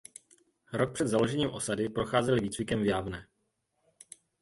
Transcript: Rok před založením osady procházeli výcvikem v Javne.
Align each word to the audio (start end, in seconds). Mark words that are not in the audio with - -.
Rok 0.73 0.93
před 0.93 1.07
založením 1.07 1.49
osady 1.49 1.89
procházeli 1.89 2.39
výcvikem 2.41 2.81
v 2.83 2.85
Javne. 2.85 3.27